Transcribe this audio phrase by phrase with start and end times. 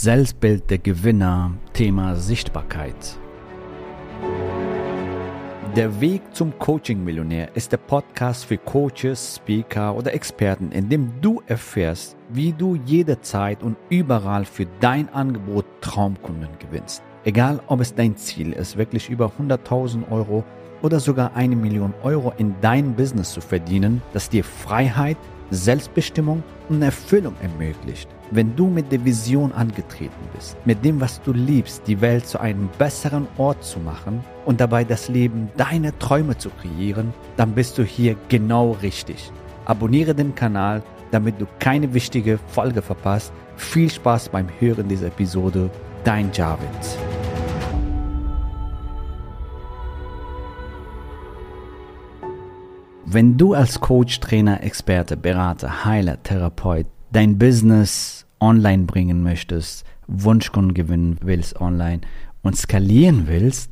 [0.00, 3.18] Selbstbild der Gewinner, Thema Sichtbarkeit.
[5.74, 11.42] Der Weg zum Coaching-Millionär ist der Podcast für Coaches, Speaker oder Experten, in dem du
[11.48, 17.02] erfährst, wie du jederzeit und überall für dein Angebot Traumkunden gewinnst.
[17.24, 20.44] Egal, ob es dein Ziel ist, wirklich über 100.000 Euro
[20.80, 25.18] oder sogar eine Million Euro in dein Business zu verdienen, das dir Freiheit,
[25.50, 28.08] Selbstbestimmung und Erfüllung ermöglicht.
[28.30, 32.38] Wenn du mit der Vision angetreten bist, mit dem, was du liebst, die Welt zu
[32.38, 37.78] einem besseren Ort zu machen und dabei das Leben deiner Träume zu kreieren, dann bist
[37.78, 39.32] du hier genau richtig.
[39.64, 43.32] Abonniere den Kanal, damit du keine wichtige Folge verpasst.
[43.56, 45.70] Viel Spaß beim Hören dieser Episode.
[46.04, 46.68] Dein Javid.
[53.06, 60.74] Wenn du als Coach, Trainer, Experte, Berater, Heiler, Therapeut dein Business online bringen möchtest, Wunschkunden
[60.74, 62.00] gewinnen willst online
[62.42, 63.70] und skalieren willst,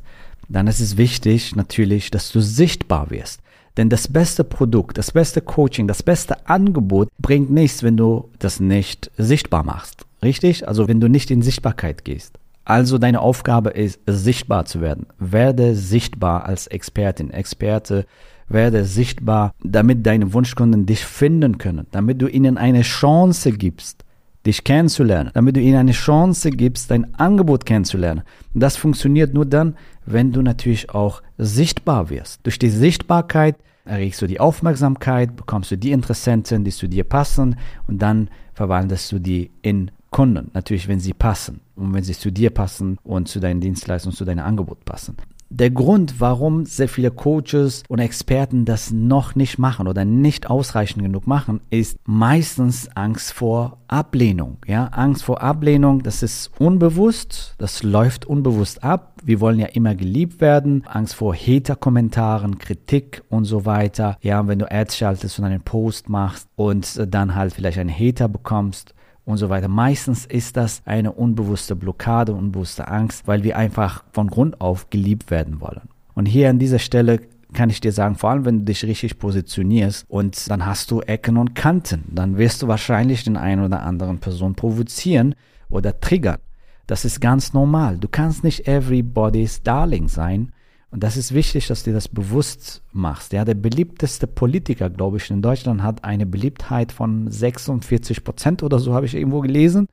[0.49, 3.41] dann ist es wichtig natürlich, dass du sichtbar wirst.
[3.75, 8.59] Denn das beste Produkt, das beste Coaching, das beste Angebot bringt nichts, wenn du das
[8.59, 10.05] nicht sichtbar machst.
[10.23, 10.67] Richtig?
[10.67, 12.39] Also wenn du nicht in Sichtbarkeit gehst.
[12.65, 15.05] Also deine Aufgabe ist, sichtbar zu werden.
[15.19, 18.05] Werde sichtbar als Expertin, Experte
[18.49, 24.05] werde sichtbar, damit deine Wunschkunden dich finden können, damit du ihnen eine Chance gibst,
[24.47, 28.23] dich kennenzulernen, damit du ihnen eine Chance gibst, dein Angebot kennenzulernen.
[28.53, 32.45] Das funktioniert nur dann, wenn du natürlich auch sichtbar wirst.
[32.45, 37.57] Durch die Sichtbarkeit erregst du die Aufmerksamkeit, bekommst du die Interessenten, die zu dir passen
[37.87, 40.49] und dann verwandelst du die in Kunden.
[40.53, 44.25] Natürlich, wenn sie passen und wenn sie zu dir passen und zu deinen Dienstleistungen, zu
[44.25, 45.15] deinem Angebot passen
[45.49, 51.03] der Grund, warum sehr viele Coaches und Experten das noch nicht machen oder nicht ausreichend
[51.03, 54.57] genug machen, ist meistens Angst vor Ablehnung.
[54.67, 59.13] Ja, Angst vor Ablehnung, das ist unbewusst, das läuft unbewusst ab.
[59.23, 60.83] Wir wollen ja immer geliebt werden.
[60.85, 64.17] Angst vor Hater-Kommentaren, Kritik und so weiter.
[64.21, 68.27] Ja, wenn du Ads schaltest und einen Post machst und dann halt vielleicht einen Hater
[68.27, 68.93] bekommst
[69.27, 69.67] und so weiter.
[69.67, 75.29] Meistens ist das eine unbewusste Blockade, unbewusste Angst, weil wir einfach von Grund auf geliebt
[75.29, 75.89] werden wollen.
[76.13, 77.19] Und hier an dieser Stelle
[77.53, 81.01] kann ich dir sagen, vor allem wenn du dich richtig positionierst und dann hast du
[81.01, 85.35] Ecken und Kanten, dann wirst du wahrscheinlich den einen oder anderen Person provozieren
[85.69, 86.39] oder triggern.
[86.87, 87.97] Das ist ganz normal.
[87.97, 90.53] Du kannst nicht everybody's Darling sein
[90.89, 93.33] und das ist wichtig, dass du das bewusst machst.
[93.33, 98.79] Ja, der beliebteste Politiker, glaube ich, in Deutschland hat eine Beliebtheit von 46 Prozent oder
[98.79, 99.87] so, habe ich irgendwo gelesen.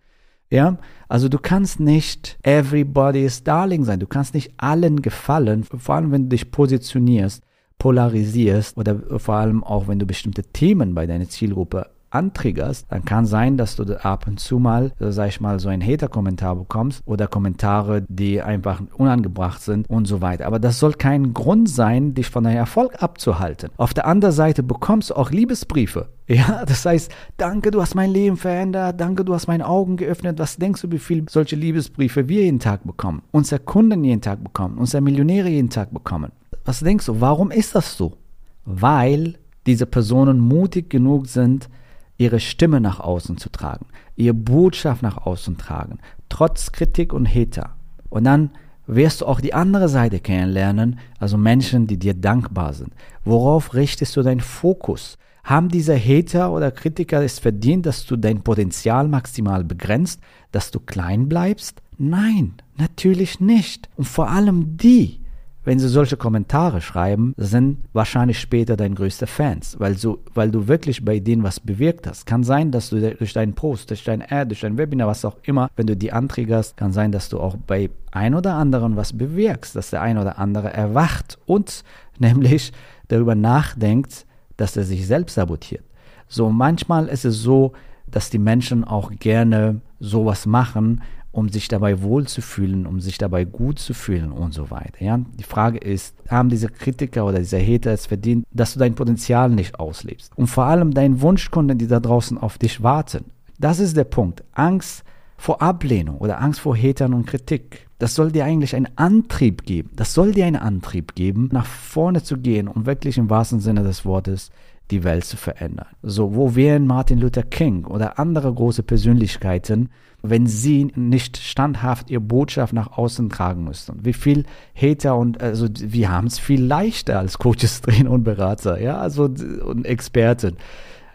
[0.51, 0.79] Ja,
[1.09, 3.99] also du kannst nicht everybody's darling sein.
[3.99, 7.43] Du kannst nicht allen gefallen, vor allem wenn du dich positionierst,
[7.79, 13.27] polarisierst oder vor allem auch wenn du bestimmte Themen bei deiner Zielgruppe antriggerst, dann kann
[13.27, 17.27] sein, dass du ab und zu mal, sag ich mal, so einen Hater-Kommentar bekommst oder
[17.27, 20.47] Kommentare, die einfach unangebracht sind und so weiter.
[20.47, 23.71] Aber das soll kein Grund sein, dich von deinem Erfolg abzuhalten.
[23.77, 26.09] Auf der anderen Seite bekommst du auch Liebesbriefe.
[26.27, 30.39] Ja, das heißt, danke, du hast mein Leben verändert, danke, du hast meine Augen geöffnet.
[30.39, 33.21] Was denkst du, wie viele solche Liebesbriefe wir jeden Tag bekommen?
[33.31, 36.33] Unsere Kunden jeden Tag bekommen, unsere Millionäre jeden Tag bekommen.
[36.65, 38.17] Was denkst du, warum ist das so?
[38.65, 39.35] Weil
[39.67, 41.69] diese Personen mutig genug sind,
[42.17, 43.87] ihre Stimme nach außen zu tragen,
[44.17, 45.99] ihre Botschaft nach außen tragen,
[46.29, 47.71] trotz Kritik und Hater.
[48.09, 48.51] Und dann
[48.87, 52.93] wirst du auch die andere Seite kennenlernen, also Menschen, die dir dankbar sind.
[53.25, 55.19] Worauf richtest du deinen Fokus?
[55.43, 60.21] Haben diese Hater oder Kritiker es verdient, dass du dein Potenzial maximal begrenzt,
[60.53, 61.83] dass du klein bleibst?
[61.99, 63.89] Nein, natürlich nicht.
[63.97, 65.21] Und vor allem die,
[65.65, 70.69] wenn sie solche Kommentare schreiben, sind wahrscheinlich später dein größter Fans, weil, so, weil du
[70.69, 72.27] wirklich bei denen was bewirkt hast.
[72.27, 75.39] Kann sein, dass du durch deinen Post, durch dein Ad, durch dein Webinar, was auch
[75.43, 79.13] immer, wenn du die anträgerst, kann sein, dass du auch bei ein oder anderen was
[79.17, 81.83] bewirkst, dass der ein oder andere erwacht und
[82.19, 82.73] nämlich
[83.09, 84.27] darüber nachdenkt,
[84.57, 85.85] dass er sich selbst sabotiert.
[86.29, 87.73] So manchmal ist es so,
[88.07, 91.03] dass die Menschen auch gerne sowas machen,
[91.35, 95.05] um sich dabei wohlzufühlen, um sich dabei gut zu fühlen und so weiter.
[95.05, 95.21] Ja?
[95.39, 99.51] Die Frage ist, haben diese Kritiker oder diese Hater es verdient, dass du dein Potenzial
[99.51, 100.33] nicht auslebst?
[100.37, 103.25] Und vor allem deinen Wunschkunden, die da draußen auf dich warten.
[103.59, 104.45] Das ist der Punkt.
[104.53, 105.05] Angst
[105.37, 107.89] vor Ablehnung oder Angst vor Hatern und Kritik.
[107.99, 109.91] Das soll dir eigentlich einen Antrieb geben.
[109.97, 113.83] Das soll dir einen Antrieb geben, nach vorne zu gehen und wirklich im wahrsten Sinne
[113.83, 114.51] des Wortes
[114.91, 115.89] die Welt zu verändern.
[116.03, 119.89] So, wo wären Martin Luther King oder andere große Persönlichkeiten,
[120.23, 124.05] wenn sie nicht standhaft ihre Botschaft nach außen tragen müssten?
[124.05, 124.45] Wie viel
[124.75, 129.25] Hater und also wir haben es viel leichter als Coaches, Trainer und Berater, ja, also
[129.25, 130.57] und Experten.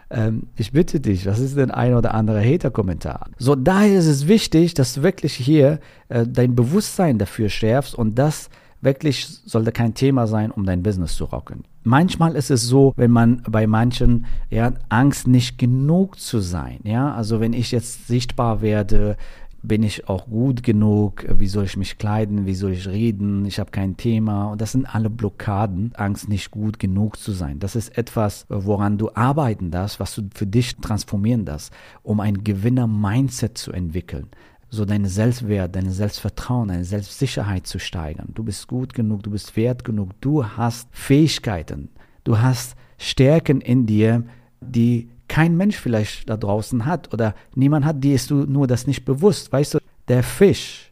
[0.10, 3.30] Ähm, ich bitte dich, was ist denn ein oder andere Hater-Kommentar?
[3.38, 5.80] So, daher ist es wichtig, dass du wirklich hier
[6.10, 8.50] äh, dein Bewusstsein dafür schärfst und das
[8.81, 11.64] wirklich sollte kein Thema sein, um dein Business zu rocken.
[11.84, 17.14] Manchmal ist es so, wenn man bei manchen ja Angst nicht genug zu sein, ja,
[17.14, 19.18] also wenn ich jetzt sichtbar werde,
[19.62, 23.60] bin ich auch gut genug, wie soll ich mich kleiden, wie soll ich reden, ich
[23.60, 24.52] habe kein Thema.
[24.52, 27.60] Und das sind alle Blockaden, Angst nicht gut genug zu sein.
[27.60, 31.74] Das ist etwas, woran du arbeiten darfst, was du für dich transformieren darfst,
[32.04, 34.28] um ein Gewinner-Mindset zu entwickeln
[34.69, 38.30] so deinen Selbstwert, dein Selbstvertrauen, deine Selbstsicherheit zu steigern.
[38.33, 41.89] Du bist gut genug, du bist wert genug, du hast Fähigkeiten,
[42.24, 44.24] du hast Stärken in dir,
[44.62, 48.88] die kein Mensch vielleicht da draußen hat oder niemand hat, die ist du nur das
[48.88, 49.51] nicht bewusst.
[49.51, 50.92] Weißt du, der Fisch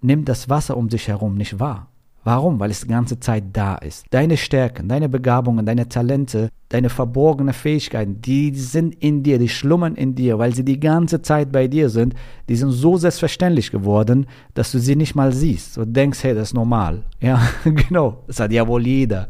[0.00, 1.89] nimmt das Wasser um sich herum nicht wahr.
[2.22, 2.60] Warum?
[2.60, 4.04] Weil es die ganze Zeit da ist.
[4.10, 9.94] Deine Stärken, deine Begabungen, deine Talente, deine verborgenen Fähigkeiten, die sind in dir, die schlummern
[9.94, 12.14] in dir, weil sie die ganze Zeit bei dir sind.
[12.48, 16.48] Die sind so selbstverständlich geworden, dass du sie nicht mal siehst und denkst, hey, das
[16.48, 17.04] ist normal.
[17.22, 19.28] Ja, genau, das hat ja wohl jeder.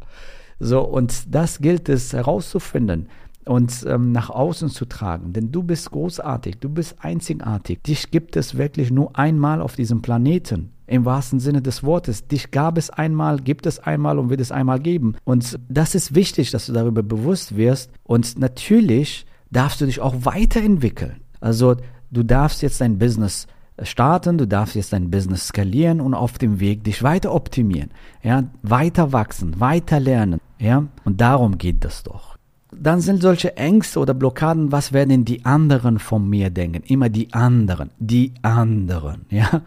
[0.61, 3.09] So, und das gilt es herauszufinden
[3.47, 5.33] und ähm, nach außen zu tragen.
[5.33, 7.83] Denn du bist großartig, du bist einzigartig.
[7.83, 10.71] Dich gibt es wirklich nur einmal auf diesem Planeten.
[10.91, 12.27] Im wahrsten Sinne des Wortes.
[12.27, 15.15] Dich gab es einmal, gibt es einmal und wird es einmal geben.
[15.25, 17.93] Und das ist wichtig, dass du darüber bewusst wirst.
[18.03, 21.21] Und natürlich darfst du dich auch weiterentwickeln.
[21.41, 21.77] Also
[22.11, 23.47] du darfst jetzt dein Business
[23.83, 27.91] starten, du darfst jetzt dein Business skalieren und auf dem Weg dich weiter optimieren,
[28.23, 32.37] ja, weiter wachsen, weiter lernen, ja, und darum geht es doch
[32.73, 36.85] dann sind solche Ängste oder Blockaden, was werden die anderen von mir denken?
[36.85, 39.63] Immer die anderen, die anderen, ja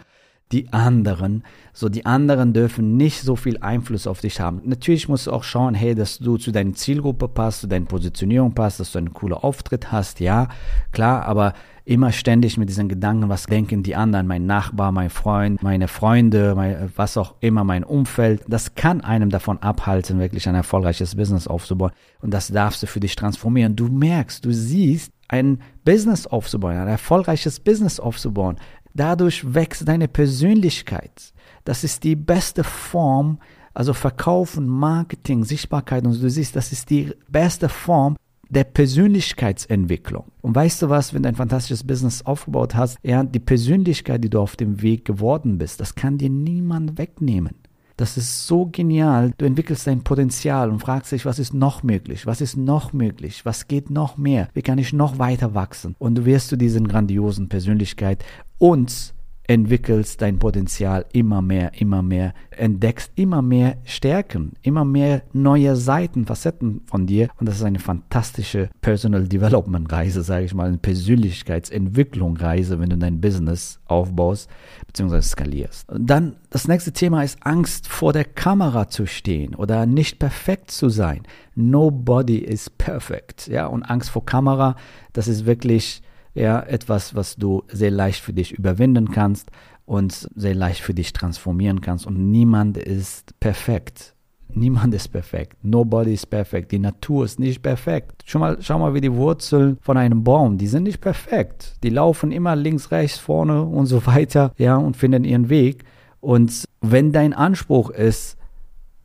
[0.54, 1.44] die anderen.
[1.74, 4.62] So, die anderen dürfen nicht so viel Einfluss auf dich haben.
[4.64, 8.54] Natürlich musst du auch schauen, hey, dass du zu deiner Zielgruppe passt, zu deiner Positionierung
[8.54, 10.48] passt, dass du einen coolen Auftritt hast, ja,
[10.92, 11.54] klar, aber
[11.86, 16.54] immer ständig mit diesen Gedanken, was denken die anderen, mein Nachbar, mein Freund, meine Freunde,
[16.56, 21.48] mein, was auch immer, mein Umfeld, das kann einem davon abhalten, wirklich ein erfolgreiches Business
[21.48, 21.92] aufzubauen.
[22.22, 23.76] Und das darfst du für dich transformieren.
[23.76, 28.58] Du merkst, du siehst, ein Business aufzubauen, ein erfolgreiches Business aufzubauen,
[28.94, 31.34] Dadurch wächst deine Persönlichkeit.
[31.66, 33.40] Das ist die beste Form,
[33.74, 38.18] also Verkaufen, Marketing, Sichtbarkeit und du siehst, das ist die beste Form
[38.50, 40.26] der Persönlichkeitsentwicklung.
[40.42, 44.30] Und weißt du was, wenn du ein fantastisches Business aufgebaut hast, ja, die Persönlichkeit, die
[44.30, 47.56] du auf dem Weg geworden bist, das kann dir niemand wegnehmen.
[48.04, 49.32] Das ist so genial.
[49.38, 52.26] Du entwickelst dein Potenzial und fragst dich, was ist noch möglich?
[52.26, 53.46] Was ist noch möglich?
[53.46, 54.50] Was geht noch mehr?
[54.54, 55.96] Wie kann ich noch weiter wachsen?
[56.00, 58.26] Und du wirst zu diesen grandiosen Persönlichkeit
[58.58, 59.13] und
[59.48, 66.26] entwickelst dein Potenzial immer mehr, immer mehr, entdeckst immer mehr Stärken, immer mehr neue Seiten,
[66.26, 70.78] Facetten von dir und das ist eine fantastische Personal Development Reise, sage ich mal, eine
[70.78, 74.50] Persönlichkeitsentwicklung Reise, wenn du dein Business aufbaust
[74.88, 75.22] bzw.
[75.22, 75.88] skalierst.
[75.90, 80.90] dann das nächste Thema ist Angst vor der Kamera zu stehen oder nicht perfekt zu
[80.90, 81.24] sein.
[81.56, 84.76] Nobody is perfect, ja, und Angst vor Kamera,
[85.12, 86.02] das ist wirklich
[86.34, 89.52] ja, etwas, was du sehr leicht für dich überwinden kannst
[89.86, 92.06] und sehr leicht für dich transformieren kannst.
[92.06, 94.16] Und niemand ist perfekt.
[94.56, 95.58] Niemand ist perfekt.
[95.64, 96.72] Nobody is perfect.
[96.72, 98.24] Die Natur ist nicht perfekt.
[98.26, 101.76] Schau mal, schau mal, wie die Wurzeln von einem Baum, die sind nicht perfekt.
[101.84, 105.84] Die laufen immer links, rechts, vorne und so weiter, ja, und finden ihren Weg.
[106.20, 108.38] Und wenn dein Anspruch ist,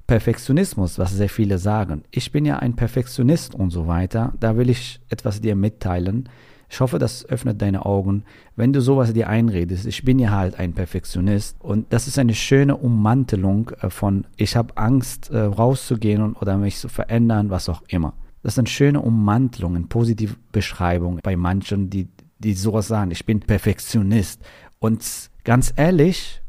[0.06, 4.70] Perfektionismus, was sehr viele sagen, ich bin ja ein Perfektionist und so weiter, da will
[4.70, 6.28] ich etwas dir mitteilen.
[6.70, 9.87] Ich hoffe, das öffnet deine Augen, wenn du sowas dir einredest.
[9.87, 14.54] Ich bin ja halt ein Perfektionist und das ist eine schöne Ummantelung äh, von ich
[14.54, 18.14] habe Angst äh, rauszugehen oder mich zu verändern, was auch immer.
[18.42, 22.08] Das ist eine schöne Ummantelung, eine positive Beschreibung bei manchen, die,
[22.38, 23.10] die sowas sagen.
[23.10, 24.42] Ich bin Perfektionist.
[24.78, 25.04] Und
[25.44, 26.42] ganz ehrlich,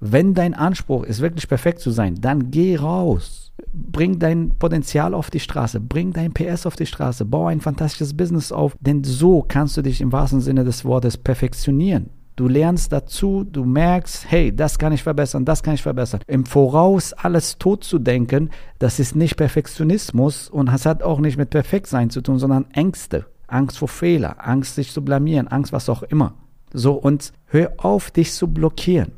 [0.00, 5.30] wenn dein Anspruch ist, wirklich perfekt zu sein, dann geh raus bring dein Potenzial auf
[5.30, 9.44] die Straße, bring dein PS auf die Straße, bau ein fantastisches Business auf, denn so
[9.46, 12.10] kannst du dich im wahrsten Sinne des Wortes perfektionieren.
[12.36, 16.20] Du lernst dazu, du merkst, hey, das kann ich verbessern, das kann ich verbessern.
[16.26, 18.48] Im Voraus alles tot zu denken,
[18.78, 23.26] das ist nicht Perfektionismus und es hat auch nicht mit Perfektsein zu tun, sondern Ängste.
[23.46, 26.34] Angst vor Fehler, Angst sich zu blamieren, Angst was auch immer.
[26.72, 29.12] So, und hör auf, dich zu blockieren.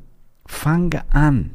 [0.46, 1.50] Fange an.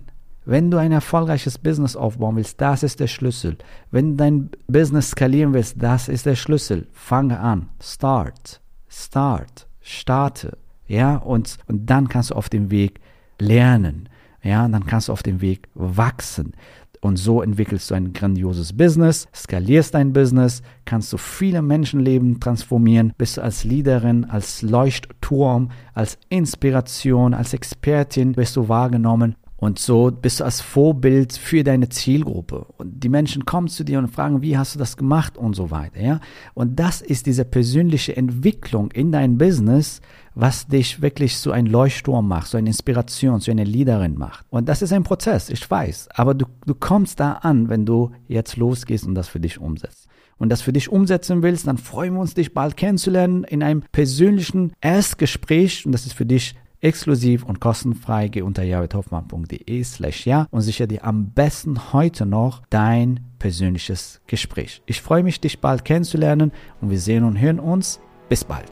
[0.49, 3.57] Wenn du ein erfolgreiches Business aufbauen willst, das ist der Schlüssel.
[3.91, 6.87] Wenn du dein Business skalieren willst, das ist der Schlüssel.
[6.93, 7.67] Fange an.
[7.83, 8.61] Start.
[8.87, 9.67] Start.
[9.81, 10.57] Starte.
[10.87, 13.01] Ja, und, und dann kannst du auf dem Weg
[13.39, 14.07] lernen.
[14.41, 16.53] Ja, dann kannst du auf dem Weg wachsen.
[17.01, 23.13] Und so entwickelst du ein grandioses Business, skalierst dein Business, kannst du viele Menschenleben transformieren,
[23.17, 30.11] bist du als Leaderin, als Leuchtturm, als Inspiration, als Expertin, bist du wahrgenommen und so
[30.11, 32.67] bist du als Vorbild für deine Zielgruppe.
[32.77, 35.71] Und die Menschen kommen zu dir und fragen, wie hast du das gemacht und so
[35.71, 36.19] weiter, ja?
[36.53, 40.01] Und das ist diese persönliche Entwicklung in dein Business,
[40.35, 44.45] was dich wirklich so ein Leuchtturm macht, so eine Inspiration, so eine Leaderin macht.
[44.51, 46.09] Und das ist ein Prozess, ich weiß.
[46.13, 50.07] Aber du, du kommst da an, wenn du jetzt losgehst und das für dich umsetzt
[50.37, 53.81] und das für dich umsetzen willst, dann freuen wir uns, dich bald kennenzulernen in einem
[53.91, 55.85] persönlichen Erstgespräch.
[55.87, 58.27] Und das ist für dich exklusiv und kostenfrei.
[58.27, 64.81] Geh unter javidhoffmann.de slash ja und sichere dir am besten heute noch dein persönliches Gespräch.
[64.85, 67.99] Ich freue mich, dich bald kennenzulernen und wir sehen und hören uns.
[68.29, 68.71] Bis bald.